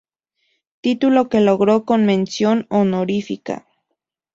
[0.81, 3.67] Título que logró con mención honorífica.